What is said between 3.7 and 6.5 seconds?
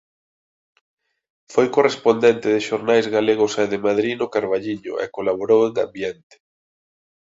de Madrid no Carballiño e colaborou en "Ambiente".